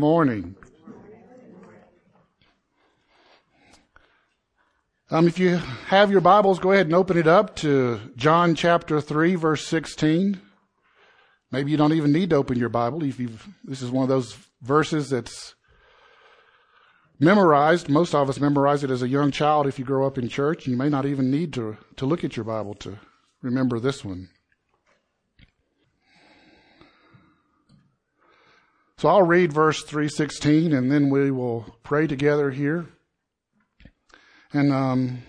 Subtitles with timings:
[0.00, 0.56] Morning.
[5.10, 9.02] Um, if you have your Bibles, go ahead and open it up to John chapter
[9.02, 10.40] 3, verse 16.
[11.52, 13.04] Maybe you don't even need to open your Bible.
[13.04, 15.54] If you've, this is one of those verses that's
[17.18, 17.90] memorized.
[17.90, 20.66] Most of us memorize it as a young child if you grow up in church.
[20.66, 22.98] You may not even need to, to look at your Bible to
[23.42, 24.30] remember this one.
[29.00, 32.84] So I'll read verse 316 and then we will pray together here
[34.52, 35.22] and um,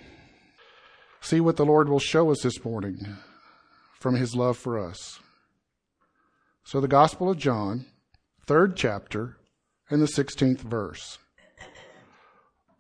[1.22, 2.98] see what the Lord will show us this morning
[3.98, 5.22] from his love for us.
[6.66, 7.86] So the Gospel of John,
[8.46, 9.38] third chapter,
[9.90, 11.18] and the 16th verse.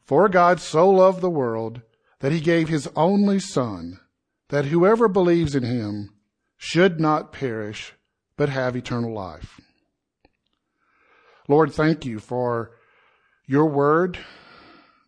[0.04, 1.84] For God so loved the world
[2.20, 4.02] that he gave his only Son,
[4.50, 6.10] that whoever believes in him
[6.58, 7.94] should not perish,
[8.36, 9.62] but have eternal life.
[11.52, 12.72] Lord, thank you for
[13.46, 14.18] your word.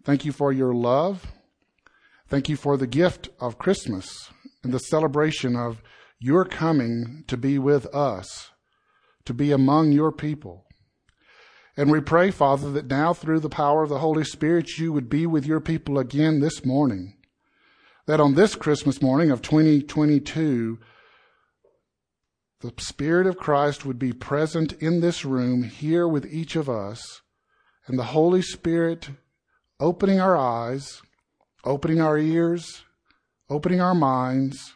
[0.03, 1.31] Thank you for your love.
[2.27, 4.29] Thank you for the gift of Christmas
[4.61, 5.81] and the celebration of
[6.19, 8.51] your coming to be with us,
[9.23, 10.65] to be among your people.
[11.77, 15.09] And we pray, Father, that now through the power of the Holy Spirit, you would
[15.09, 17.15] be with your people again this morning.
[18.05, 20.77] That on this Christmas morning of 2022,
[22.63, 27.21] the Spirit of Christ would be present in this room here with each of us,
[27.87, 29.09] and the Holy Spirit
[29.81, 31.01] opening our eyes,
[31.65, 32.85] opening our ears,
[33.49, 34.75] opening our minds,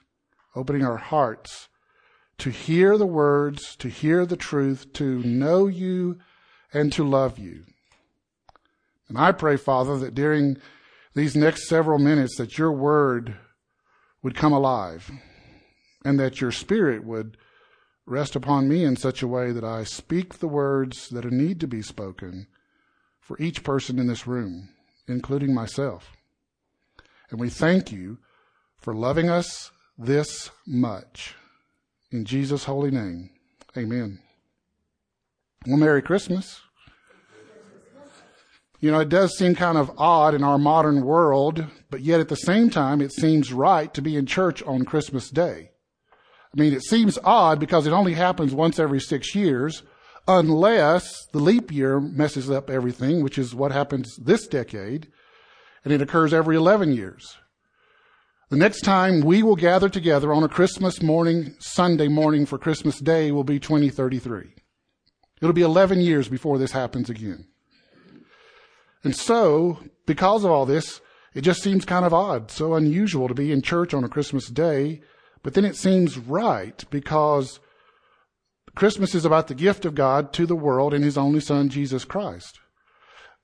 [0.53, 1.69] opening our hearts
[2.39, 6.19] to hear the words, to hear the truth, to know you,
[6.73, 7.63] and to love you.
[9.07, 10.57] And I pray, Father, that during
[11.15, 13.37] these next several minutes that your word
[14.21, 15.09] would come alive
[16.03, 17.37] and that your spirit would
[18.07, 21.67] rest upon me in such a way that I speak the words that need to
[21.67, 22.47] be spoken
[23.19, 24.69] for each person in this room,
[25.07, 26.15] including myself.
[27.29, 28.17] And we thank you
[28.77, 31.35] for loving us this much.
[32.09, 33.29] In Jesus' holy name,
[33.75, 34.19] amen.
[35.65, 36.61] Well, Merry Christmas.
[38.79, 42.29] You know, it does seem kind of odd in our modern world, but yet at
[42.29, 45.71] the same time, it seems right to be in church on Christmas Day.
[46.55, 49.83] I mean, it seems odd because it only happens once every six years,
[50.27, 55.07] unless the leap year messes up everything, which is what happens this decade,
[55.83, 57.37] and it occurs every 11 years.
[58.49, 62.99] The next time we will gather together on a Christmas morning, Sunday morning for Christmas
[62.99, 64.55] Day will be 2033.
[65.41, 67.45] It'll be 11 years before this happens again.
[69.03, 71.01] And so, because of all this,
[71.33, 74.47] it just seems kind of odd, so unusual to be in church on a Christmas
[74.47, 75.01] day
[75.47, 77.61] but then it seems right because
[78.75, 82.03] Christmas is about the gift of God to the world in his only son, Jesus
[82.03, 82.59] Christ.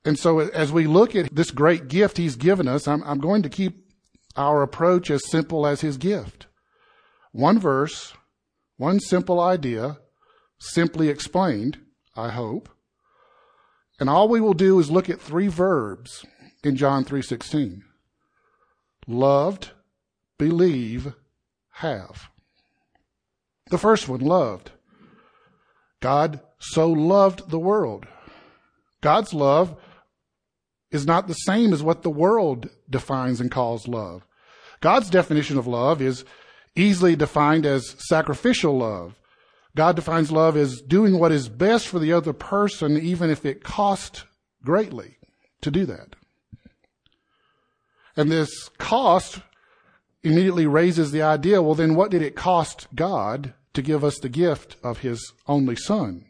[0.04, 3.40] And so as we look at this great gift he's given us, I'm, I'm going
[3.40, 3.90] to keep
[4.36, 6.46] our approach as simple as his gift.
[7.32, 8.12] One verse,
[8.76, 9.96] one simple idea,
[10.58, 11.78] simply explained,
[12.14, 12.68] I hope.
[13.98, 16.22] And all we will do is look at three verbs
[16.62, 17.82] in John 3:16.
[19.06, 19.70] Loved,
[20.36, 21.14] believe,
[21.74, 22.28] have.
[23.70, 24.70] The first one, loved.
[26.00, 28.06] God so loved the world.
[29.00, 29.76] God's love
[30.90, 34.22] is not the same as what the world defines and calls love.
[34.80, 36.24] God's definition of love is
[36.76, 39.14] easily defined as sacrificial love.
[39.76, 43.64] God defines love as doing what is best for the other person, even if it
[43.64, 44.24] cost
[44.62, 45.16] greatly
[45.62, 46.14] to do that.
[48.16, 49.40] And this cost
[50.24, 54.28] immediately raises the idea, well, then what did it cost God to give us the
[54.28, 56.24] gift of his only son?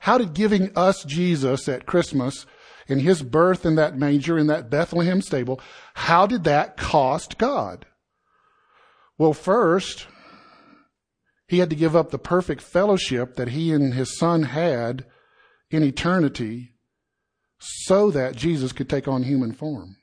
[0.00, 2.46] How did giving us Jesus at Christmas
[2.88, 5.60] in his birth in that manger in that Bethlehem stable,
[5.94, 7.86] how did that cost God?
[9.18, 10.06] Well, first,
[11.46, 15.04] he had to give up the perfect fellowship that he and his son had
[15.70, 16.72] in eternity
[17.58, 19.96] so that Jesus could take on human form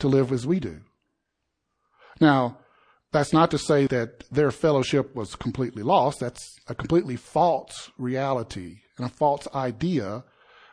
[0.00, 0.80] to live as we do.
[2.20, 2.58] Now,
[3.12, 6.20] that's not to say that their fellowship was completely lost.
[6.20, 10.24] That's a completely false reality and a false idea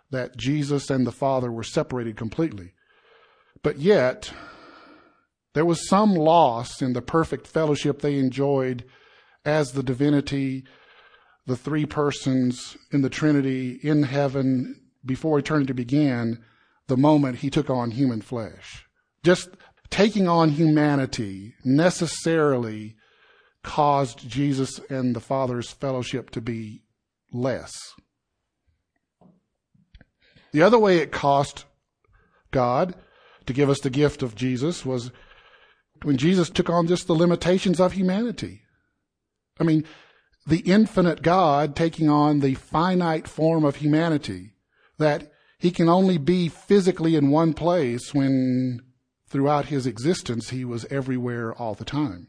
[0.10, 2.74] that Jesus and the Father were separated completely.
[3.64, 4.32] But yet,
[5.54, 8.86] there was some loss in the perfect fellowship they enjoyed
[9.46, 10.64] as the divinity,
[11.46, 16.44] the three persons in the Trinity in heaven before eternity began,
[16.88, 18.86] the moment he took on human flesh.
[19.24, 19.50] Just
[19.92, 22.96] taking on humanity necessarily
[23.64, 26.82] caused Jesus and the Father's fellowship to be
[27.32, 27.78] less.
[30.52, 31.66] The other way it cost
[32.50, 32.96] God
[33.46, 35.12] to give us the gift of Jesus was
[36.04, 38.62] when Jesus took on just the limitations of humanity.
[39.60, 39.86] I mean,
[40.48, 44.54] the infinite God taking on the finite form of humanity,
[44.98, 48.82] that he can only be physically in one place when
[49.32, 52.28] throughout his existence he was everywhere all the time.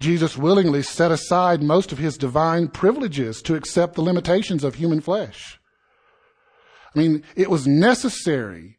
[0.00, 5.00] Jesus willingly set aside most of his divine privileges to accept the limitations of human
[5.00, 5.60] flesh.
[6.94, 8.78] I mean, it was necessary.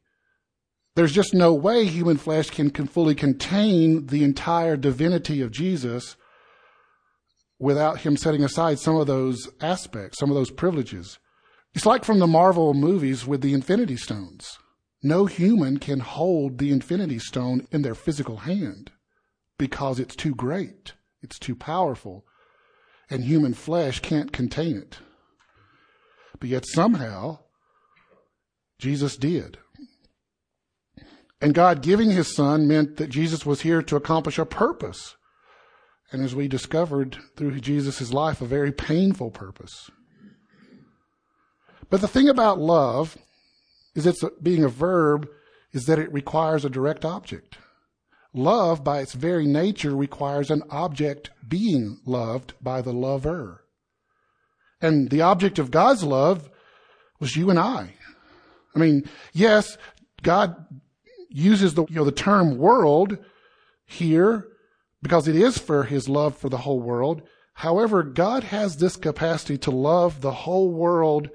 [0.95, 6.17] There's just no way human flesh can, can fully contain the entire divinity of Jesus
[7.57, 11.19] without him setting aside some of those aspects, some of those privileges.
[11.73, 14.59] It's like from the Marvel movies with the Infinity Stones.
[15.05, 18.91] No human can hold the Infinity Stone in their physical hand
[19.59, 20.93] because it's too great.
[21.21, 22.25] It's too powerful,
[23.09, 24.99] and human flesh can't contain it.
[26.39, 27.39] But yet somehow,
[28.79, 29.57] Jesus did.
[31.41, 35.17] And God giving his son meant that Jesus was here to accomplish a purpose.
[36.11, 39.89] And as we discovered through Jesus' life, a very painful purpose.
[41.89, 43.17] But the thing about love
[43.95, 45.27] is it's being a verb
[45.71, 47.57] is that it requires a direct object.
[48.33, 53.63] Love, by its very nature, requires an object being loved by the lover.
[54.81, 56.49] And the object of God's love
[57.19, 57.93] was you and I.
[58.75, 59.77] I mean, yes,
[60.23, 60.55] God
[61.29, 63.17] uses the, you know, the term world
[63.85, 64.47] here
[65.01, 67.21] because it is for his love for the whole world.
[67.53, 71.29] However, God has this capacity to love the whole world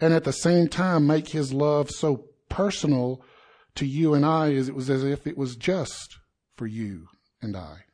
[0.00, 3.20] and at the same time make his love so personal
[3.74, 6.18] to you and I as it was as if it was just
[6.56, 7.08] for you
[7.40, 7.84] and I.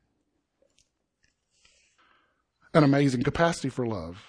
[2.72, 4.24] An amazing capacity for love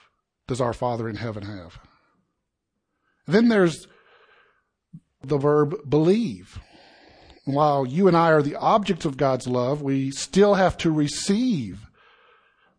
[0.47, 1.79] does our Father in heaven have.
[3.25, 3.87] Then there's
[5.23, 6.59] the verb believe.
[7.45, 11.87] While you and I are the objects of God's love, we still have to receive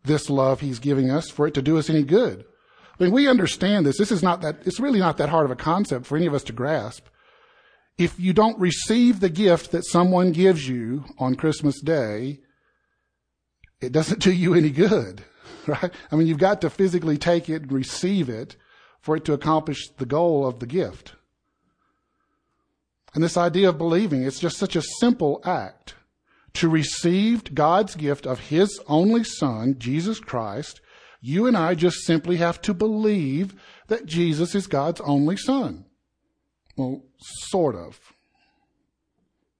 [0.03, 2.45] this love He's giving us for it to do us any good.
[2.99, 3.97] I mean, we understand this.
[3.97, 6.33] This is not that, it's really not that hard of a concept for any of
[6.33, 7.05] us to grasp
[7.97, 12.39] if you don't receive the gift that someone gives you on Christmas Day,
[13.81, 15.23] it doesn't do you any good,
[15.67, 15.91] right?
[16.11, 18.55] I mean, you've got to physically take it and receive it
[19.01, 21.13] for it to accomplish the goal of the gift.
[23.13, 25.95] And this idea of believing, it's just such a simple act
[26.53, 30.81] to receive God's gift of His only Son, Jesus Christ.
[31.21, 33.55] You and I just simply have to believe
[33.87, 35.85] that Jesus is God's only Son.
[36.75, 37.99] Well, sort of.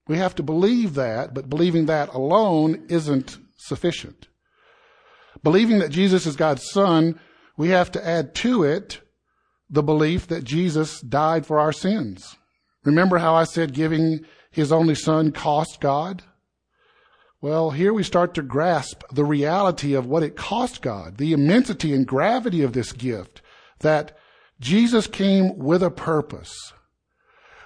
[0.08, 4.28] We have to believe that, but believing that alone isn't sufficient.
[5.44, 7.20] Believing that Jesus is God's Son,
[7.58, 9.02] we have to add to it
[9.70, 12.38] the belief that Jesus died for our sins.
[12.86, 14.22] Remember how I said giving
[14.52, 16.24] his only son cost God?
[17.48, 21.94] Well, here we start to grasp the reality of what it cost God, the immensity
[21.94, 23.42] and gravity of this gift,
[23.80, 24.18] that
[24.60, 26.74] Jesus came with a purpose.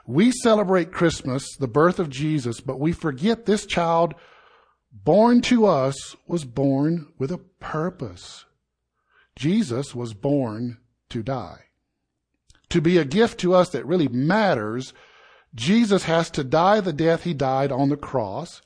[0.05, 4.13] We celebrate Christmas, the birth of Jesus, but we forget this child
[4.91, 8.45] born to us was born with a purpose.
[9.35, 10.77] Jesus was born
[11.09, 11.61] to die.
[12.69, 14.93] To be a gift to us that really matters,
[15.55, 18.61] Jesus has to die the death he died on the cross,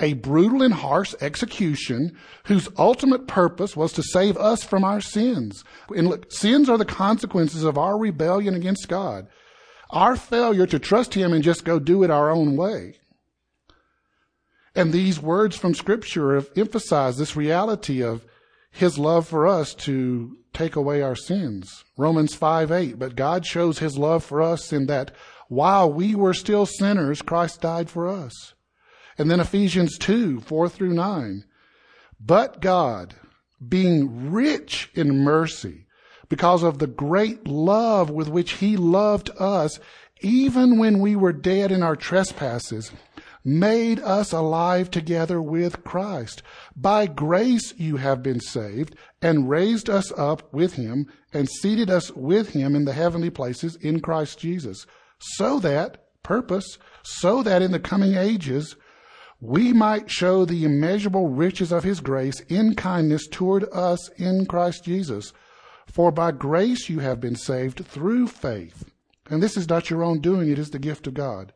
[0.00, 5.64] a brutal and harsh execution whose ultimate purpose was to save us from our sins.
[5.94, 9.26] And look, sins are the consequences of our rebellion against God.
[9.90, 12.96] Our failure to trust Him and just go do it our own way.
[14.74, 18.24] And these words from Scripture have emphasized this reality of
[18.70, 21.84] His love for us to take away our sins.
[21.96, 22.98] Romans 5 8.
[22.98, 25.10] But God shows His love for us in that
[25.48, 28.54] while we were still sinners, Christ died for us.
[29.18, 31.44] And then Ephesians 2 4 through 9.
[32.20, 33.14] But God,
[33.66, 35.86] being rich in mercy,
[36.28, 39.78] because of the great love with which he loved us,
[40.20, 42.92] even when we were dead in our trespasses,
[43.44, 46.42] made us alive together with Christ.
[46.76, 52.10] By grace you have been saved, and raised us up with him, and seated us
[52.12, 54.86] with him in the heavenly places in Christ Jesus.
[55.18, 58.76] So that, purpose, so that in the coming ages,
[59.40, 64.84] we might show the immeasurable riches of his grace in kindness toward us in Christ
[64.84, 65.32] Jesus.
[65.86, 68.90] For by grace you have been saved through faith.
[69.30, 71.52] And this is not your own doing, it is the gift of God,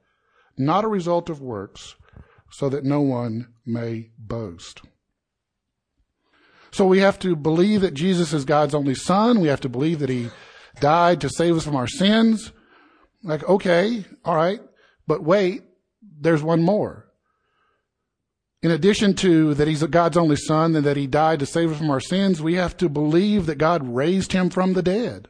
[0.57, 1.95] not a result of works,
[2.51, 4.83] so that no one may boast.
[6.71, 9.41] So we have to believe that Jesus is God's only Son.
[9.41, 10.31] We have to believe that He
[10.81, 12.53] died to save us from our sins.
[13.23, 14.61] Like, okay, all right,
[15.07, 15.63] but wait,
[16.21, 17.12] there's one more.
[18.63, 21.79] In addition to that he's God's only son and that he died to save us
[21.79, 25.29] from our sins, we have to believe that God raised him from the dead.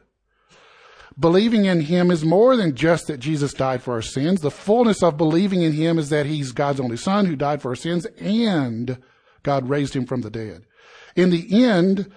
[1.19, 4.41] Believing in him is more than just that Jesus died for our sins.
[4.41, 7.69] The fullness of believing in him is that he's God's only son who died for
[7.69, 9.01] our sins and
[9.41, 10.63] God raised him from the dead.
[11.15, 12.11] In the end,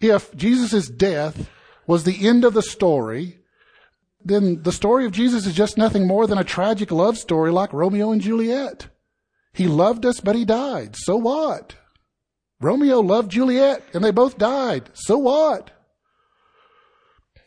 [0.00, 1.48] if Jesus' death
[1.86, 3.38] was the end of the story,
[4.24, 7.72] then the story of Jesus is just nothing more than a tragic love story like
[7.72, 8.88] Romeo and Juliet.
[9.56, 10.96] He loved us, but he died.
[10.96, 11.76] So what?
[12.60, 14.90] Romeo loved Juliet and they both died.
[14.92, 15.70] So what?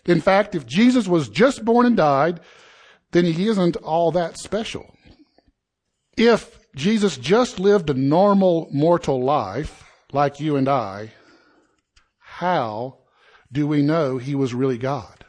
[0.07, 2.39] In fact, if Jesus was just born and died,
[3.11, 4.91] then he isn't all that special.
[6.17, 11.11] If Jesus just lived a normal mortal life, like you and I,
[12.19, 12.97] how
[13.51, 15.25] do we know he was really God?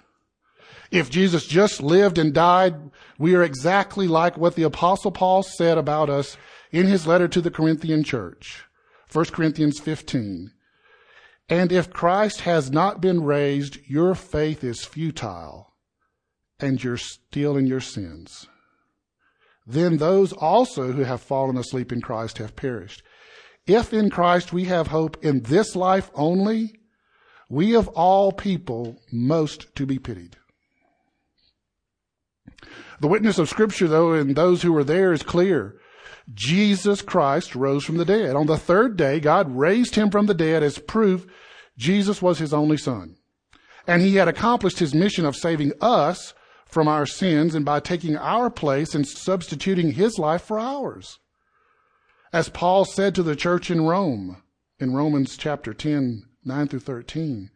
[0.91, 5.77] If Jesus just lived and died, we are exactly like what the apostle Paul said
[5.77, 6.39] about us
[6.71, 8.65] in his letter to the Corinthian church.
[9.13, 10.53] 1 Corinthians 15.
[11.49, 15.75] And if Christ has not been raised, your faith is futile
[16.61, 18.47] and you're still in your sins.
[19.67, 23.03] Then those also who have fallen asleep in Christ have perished.
[23.67, 26.81] If in Christ we have hope in this life only,
[27.49, 30.37] we of all people most to be pitied.
[33.01, 35.80] The witness of scripture though and those who were there is clear.
[36.33, 38.37] Jesus Christ rose from the dead.
[38.37, 41.27] On the third day, God raised him from the dead as proof
[41.77, 43.17] Jesus was his only son.
[43.87, 46.35] And he had accomplished his mission of saving us
[46.67, 51.19] from our sins and by taking our place and substituting his life for ours.
[52.33, 54.43] As Paul said to the church in Rome,
[54.79, 57.51] in Romans chapter 10, 9 through 13,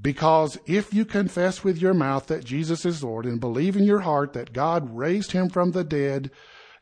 [0.00, 4.00] because if you confess with your mouth that Jesus is Lord and believe in your
[4.00, 6.32] heart that God raised him from the dead,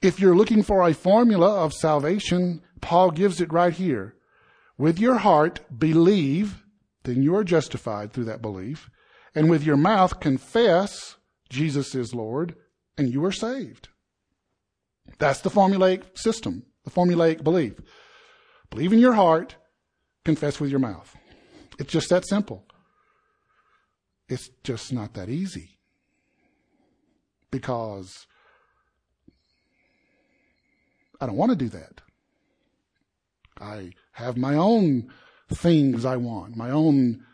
[0.00, 4.14] If you're looking for a formula of salvation, Paul gives it right here.
[4.76, 6.62] With your heart, believe,
[7.02, 8.90] then you are justified through that belief.
[9.34, 11.16] And with your mouth, confess
[11.48, 12.54] Jesus is Lord,
[12.96, 13.88] and you are saved.
[15.18, 17.74] That's the formulaic system, the formulaic belief.
[18.70, 19.56] Believe in your heart,
[20.24, 21.16] confess with your mouth.
[21.78, 22.66] It's just that simple.
[24.28, 25.78] It's just not that easy.
[27.50, 28.26] Because
[31.20, 32.00] I don't want to do that.
[33.60, 35.10] I have my own
[35.52, 36.56] things I want.
[36.56, 37.24] My own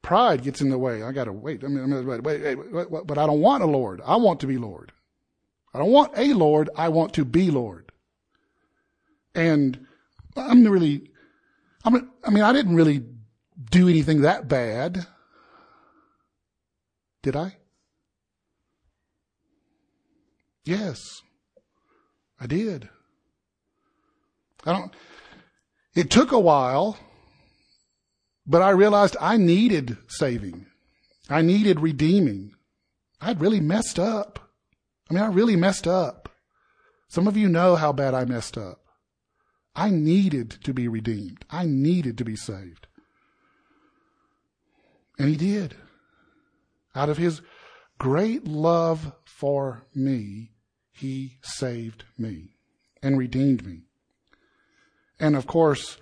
[0.00, 1.02] pride gets in the way.
[1.02, 1.62] I got to wait.
[1.64, 4.00] I mean, wait, wait, wait, wait, but I don't want a Lord.
[4.04, 4.92] I want to be Lord.
[5.74, 6.70] I don't want a Lord.
[6.76, 7.92] I want to be Lord.
[9.34, 9.86] And
[10.36, 11.10] I'm really,
[11.84, 13.04] I'm, I mean, I didn't really
[13.70, 15.06] do anything that bad.
[17.22, 17.56] Did I?
[20.64, 21.22] Yes,
[22.40, 22.88] I did.
[24.64, 24.92] I don't,
[25.94, 26.96] it took a while,
[28.46, 30.66] but I realized I needed saving.
[31.28, 32.54] I needed redeeming.
[33.20, 34.50] I'd really messed up.
[35.10, 36.28] I mean, I really messed up.
[37.08, 38.80] Some of you know how bad I messed up.
[39.74, 41.44] I needed to be redeemed.
[41.50, 42.86] I needed to be saved.
[45.18, 45.76] And he did.
[46.94, 47.42] Out of his
[47.98, 50.52] great love for me,
[50.90, 52.56] he saved me
[53.02, 53.82] and redeemed me.
[55.22, 55.98] And of course,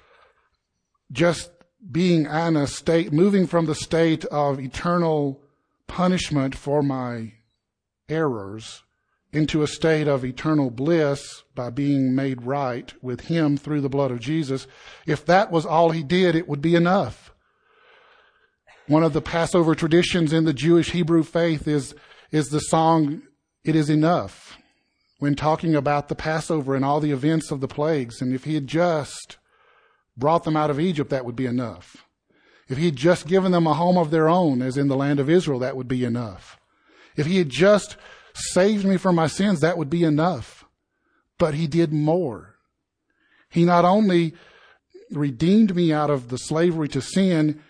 [1.12, 1.50] just
[1.92, 5.42] being in a state, moving from the state of eternal
[5.86, 7.34] punishment for my
[8.08, 8.82] errors
[9.30, 14.10] into a state of eternal bliss by being made right with Him through the blood
[14.10, 14.66] of Jesus,
[15.06, 17.32] if that was all He did, it would be enough.
[18.88, 21.94] One of the Passover traditions in the Jewish Hebrew faith is,
[22.32, 23.22] is the song,
[23.64, 24.49] It is Enough
[25.20, 28.20] when talking about the Passover and all the events of the plagues.
[28.20, 29.36] And if he had just
[30.16, 32.08] brought them out of Egypt, that would be enough.
[32.68, 35.20] If he had just given them a home of their own, as in the land
[35.20, 36.58] of Israel, that would be enough.
[37.16, 37.96] If he had just
[38.34, 40.64] saved me from my sins, that would be enough.
[41.38, 42.56] But he did more.
[43.50, 44.34] He not only
[45.10, 47.60] redeemed me out of the slavery to sin,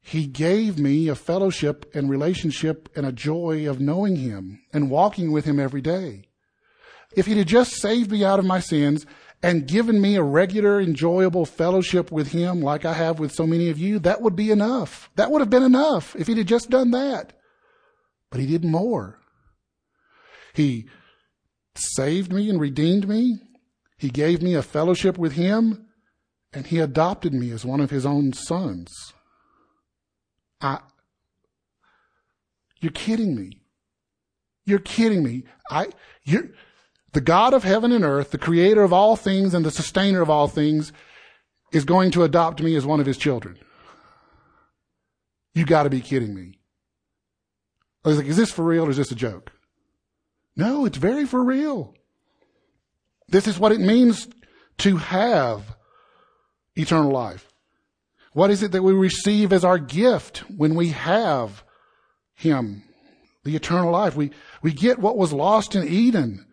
[0.00, 5.32] he gave me a fellowship and relationship and a joy of knowing him and walking
[5.32, 6.28] with him every day.
[7.16, 9.06] If he'd have just saved me out of my sins
[9.42, 13.68] and given me a regular, enjoyable fellowship with him like I have with so many
[13.68, 15.10] of you, that would be enough.
[15.16, 17.34] That would have been enough if he'd have just done that.
[18.30, 19.18] But he did more.
[20.54, 20.88] He
[21.74, 23.40] saved me and redeemed me.
[23.98, 25.86] He gave me a fellowship with him
[26.52, 29.12] and he adopted me as one of his own sons.
[30.60, 30.78] I,
[32.80, 33.60] you're kidding me.
[34.64, 35.44] You're kidding me.
[35.70, 35.88] I,
[36.22, 36.48] you're,
[37.14, 40.28] the God of heaven and earth, the creator of all things and the sustainer of
[40.28, 40.92] all things,
[41.72, 43.58] is going to adopt me as one of his children.
[45.54, 46.58] You gotta be kidding me.
[48.04, 49.52] I was like, is this for real or is this a joke?
[50.56, 51.94] No, it's very for real.
[53.28, 54.28] This is what it means
[54.78, 55.76] to have
[56.76, 57.48] eternal life.
[58.32, 61.62] What is it that we receive as our gift when we have
[62.34, 62.82] Him?
[63.44, 64.16] The eternal life.
[64.16, 66.44] We, we get what was lost in Eden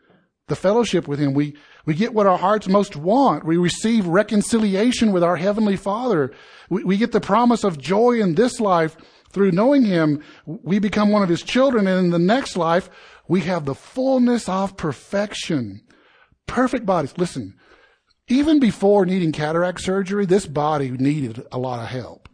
[0.47, 1.33] the fellowship with Him.
[1.33, 1.55] We,
[1.85, 3.45] we get what our hearts most want.
[3.45, 6.31] We receive reconciliation with our Heavenly Father.
[6.69, 8.97] We, we get the promise of joy in this life
[9.31, 10.23] through knowing Him.
[10.45, 12.89] We become one of His children and in the next life,
[13.27, 15.81] we have the fullness of perfection.
[16.47, 17.13] Perfect bodies.
[17.17, 17.55] Listen,
[18.27, 22.27] even before needing cataract surgery, this body needed a lot of help.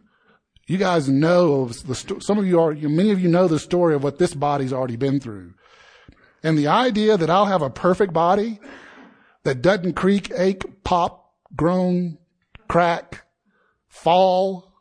[0.66, 4.04] You guys know the some of you are many of you know the story of
[4.04, 5.54] what this body's already been through.
[6.42, 8.60] And the idea that I'll have a perfect body
[9.44, 12.18] that doesn't creak, ache, pop, groan,
[12.68, 13.26] crack,
[13.88, 14.72] fall,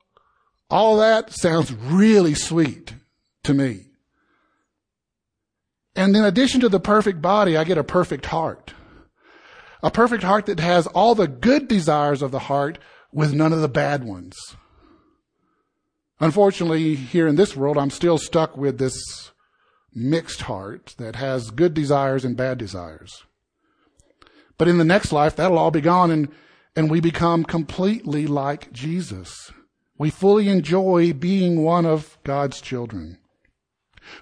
[0.69, 2.93] all that sounds really sweet
[3.43, 3.85] to me.
[5.95, 8.73] And in addition to the perfect body, I get a perfect heart.
[9.81, 12.77] A perfect heart that has all the good desires of the heart
[13.11, 14.35] with none of the bad ones.
[16.19, 19.31] Unfortunately, here in this world, I'm still stuck with this
[19.97, 23.23] mixed heart that has good desires and bad desires.
[24.57, 26.29] But in the next life, that'll all be gone and,
[26.75, 29.51] and we become completely like Jesus.
[29.97, 33.17] We fully enjoy being one of God's children.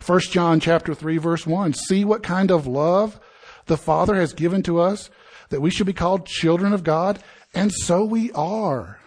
[0.05, 1.73] 1 John chapter 3 verse 1.
[1.73, 3.19] See what kind of love
[3.65, 5.09] the Father has given to us
[5.49, 7.19] that we should be called children of God,
[7.53, 8.99] and so we are.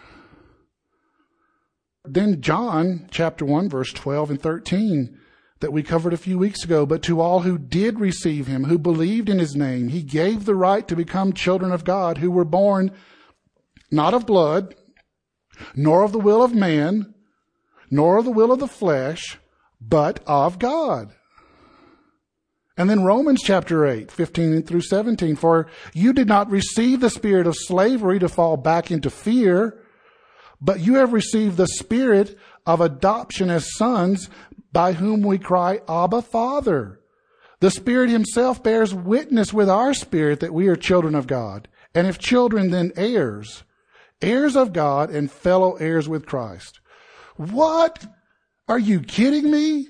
[2.05, 5.19] Then John chapter 1 verse 12 and 13
[5.59, 8.77] that we covered a few weeks ago, but to all who did receive him, who
[8.77, 12.45] believed in his name, he gave the right to become children of God, who were
[12.45, 12.91] born
[13.91, 14.75] not of blood,
[15.75, 17.13] nor of the will of man,
[17.91, 19.37] nor of the will of the flesh,
[19.81, 21.13] but of God.
[22.77, 27.45] And then Romans chapter 8, 15 through 17, for you did not receive the spirit
[27.45, 29.77] of slavery to fall back into fear,
[30.61, 34.29] but you have received the spirit of adoption as sons
[34.71, 36.99] by whom we cry, Abba, Father.
[37.59, 41.67] The Spirit Himself bears witness with our spirit that we are children of God.
[41.93, 43.63] And if children, then heirs,
[44.21, 46.79] heirs of God and fellow heirs with Christ.
[47.35, 48.05] What?
[48.67, 49.87] Are you kidding me?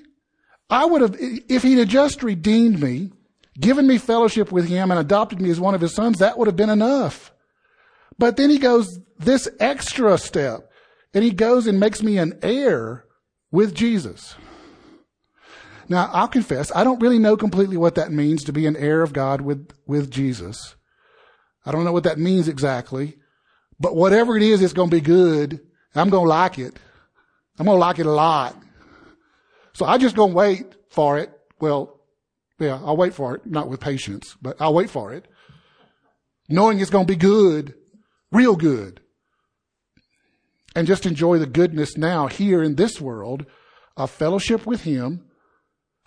[0.70, 3.12] I would have, if He'd just redeemed me,
[3.58, 6.48] given me fellowship with Him and adopted me as one of His sons, that would
[6.48, 7.32] have been enough.
[8.18, 10.70] But then He goes this extra step
[11.12, 13.04] and He goes and makes me an heir
[13.50, 14.34] with Jesus.
[15.90, 19.02] Now, I'll confess, I don't really know completely what that means to be an heir
[19.02, 20.76] of God with, with Jesus.
[21.66, 23.18] I don't know what that means exactly.
[23.80, 25.60] But whatever it is, it's going to be good.
[25.96, 26.78] I'm going to like it.
[27.58, 28.54] I'm going to like it a lot.
[29.72, 31.36] So I just going to wait for it.
[31.60, 31.98] Well,
[32.60, 35.26] yeah, I'll wait for it, not with patience, but I'll wait for it.
[36.48, 37.74] Knowing it's going to be good,
[38.30, 39.00] real good.
[40.76, 43.44] And just enjoy the goodness now here in this world
[43.96, 45.24] of fellowship with Him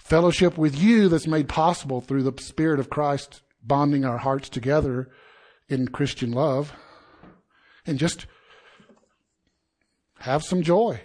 [0.03, 5.09] Fellowship with you that's made possible through the Spirit of Christ bonding our hearts together
[5.69, 6.73] in Christian love.
[7.85, 8.27] And just
[10.19, 11.01] have some joy.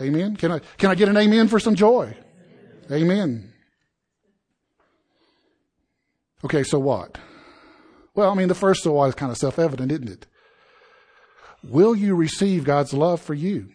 [0.00, 0.36] Amen.
[0.36, 2.16] Can I, can I get an amen for some joy?
[2.90, 3.52] Amen.
[6.44, 7.18] Okay, so what?
[8.14, 10.26] Well, I mean, the first so what is kind of self-evident, isn't it?
[11.62, 13.68] Will you receive God's love for you?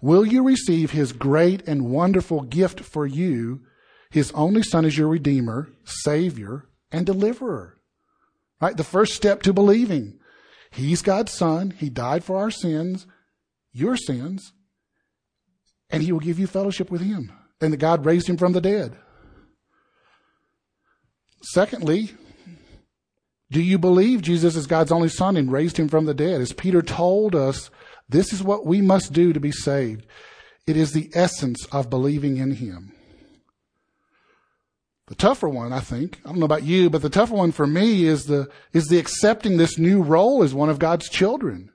[0.00, 3.62] Will you receive his great and wonderful gift for you,
[4.10, 7.78] his only son as your redeemer, savior, and deliverer?
[8.60, 8.76] Right?
[8.76, 10.18] The first step to believing.
[10.70, 11.70] He's God's son.
[11.70, 13.06] He died for our sins,
[13.72, 14.52] your sins,
[15.90, 17.32] and he will give you fellowship with him.
[17.60, 18.96] And that God raised him from the dead.
[21.42, 22.14] Secondly,
[23.50, 26.40] do you believe Jesus is God's only son and raised him from the dead?
[26.40, 27.70] As Peter told us
[28.10, 30.04] this is what we must do to be saved.
[30.66, 32.92] It is the essence of believing in Him.
[35.06, 37.66] The tougher one, I think, I don't know about you, but the tougher one for
[37.66, 41.70] me is the, is the accepting this new role as one of God's children.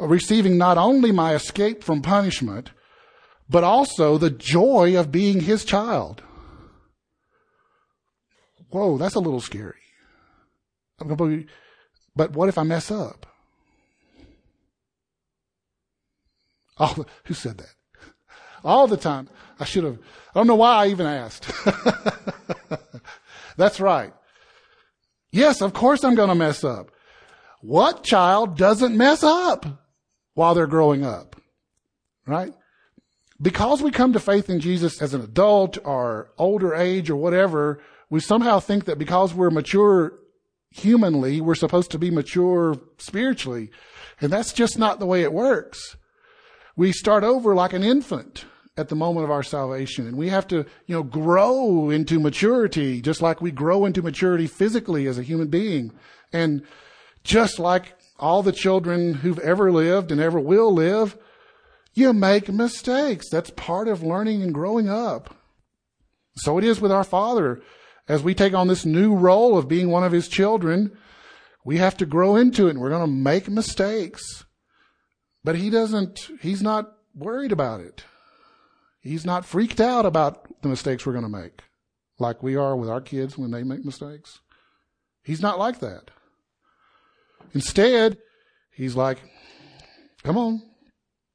[0.00, 2.70] Uh, receiving not only my escape from punishment,
[3.48, 6.22] but also the joy of being His child.
[8.70, 9.74] Whoa, that's a little scary.
[12.16, 13.26] But what if I mess up?
[16.80, 17.74] Oh, who said that?
[18.64, 19.28] All the time.
[19.60, 19.98] I should have.
[20.34, 21.50] I don't know why I even asked.
[23.56, 24.12] That's right.
[25.30, 26.90] Yes, of course I'm going to mess up.
[27.60, 29.66] What child doesn't mess up
[30.34, 31.36] while they're growing up?
[32.26, 32.54] Right?
[33.40, 37.80] Because we come to faith in Jesus as an adult or older age or whatever,
[38.08, 40.18] we somehow think that because we're mature
[40.70, 43.70] humanly, we're supposed to be mature spiritually.
[44.20, 45.96] And that's just not the way it works.
[46.76, 48.44] We start over like an infant
[48.76, 50.06] at the moment of our salvation.
[50.06, 54.46] And we have to, you know, grow into maturity, just like we grow into maturity
[54.46, 55.92] physically as a human being.
[56.32, 56.62] And
[57.22, 61.16] just like all the children who've ever lived and ever will live,
[61.94, 63.28] you make mistakes.
[63.30, 65.34] That's part of learning and growing up.
[66.36, 67.60] So it is with our Father.
[68.08, 70.96] As we take on this new role of being one of His children,
[71.64, 74.44] we have to grow into it and we're going to make mistakes.
[75.44, 78.04] But He doesn't, He's not worried about it.
[79.00, 81.62] He's not freaked out about the mistakes we're going to make,
[82.18, 84.40] like we are with our kids when they make mistakes.
[85.22, 86.10] He's not like that.
[87.54, 88.18] Instead,
[88.70, 89.18] he's like,
[90.22, 90.62] come on.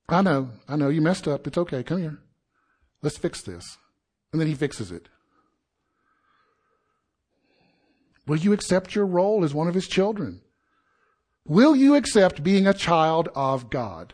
[0.08, 1.48] I know, I know you messed up.
[1.48, 1.82] It's okay.
[1.84, 2.20] Come here.
[3.02, 3.78] Let's fix this.
[4.32, 5.10] And then he fixes it.
[8.28, 10.42] Will you accept your role as one of his children?
[11.48, 14.14] Will you accept being a child of God?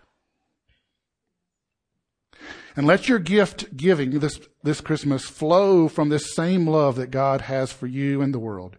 [2.75, 7.41] And let your gift giving this, this Christmas flow from this same love that God
[7.41, 8.77] has for you and the world.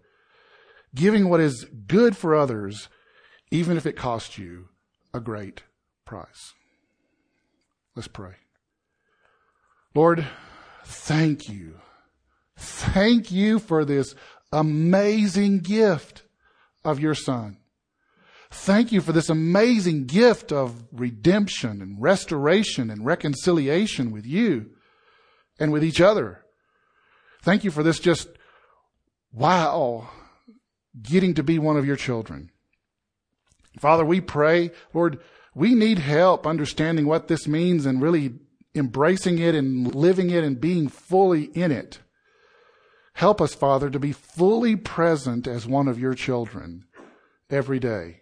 [0.94, 2.88] Giving what is good for others,
[3.50, 4.68] even if it costs you
[5.14, 5.62] a great
[6.04, 6.52] price.
[7.94, 8.34] Let's pray.
[9.94, 10.26] Lord,
[10.84, 11.80] thank you.
[12.56, 14.14] Thank you for this
[14.52, 16.22] amazing gift
[16.84, 17.58] of your son.
[18.52, 24.70] Thank you for this amazing gift of redemption and restoration and reconciliation with you
[25.58, 26.44] and with each other.
[27.42, 28.28] Thank you for this just
[29.32, 30.10] wow,
[31.02, 32.50] getting to be one of your children.
[33.80, 35.18] Father, we pray, Lord,
[35.54, 38.34] we need help understanding what this means and really
[38.74, 42.00] embracing it and living it and being fully in it.
[43.14, 46.84] Help us, Father, to be fully present as one of your children
[47.50, 48.21] every day.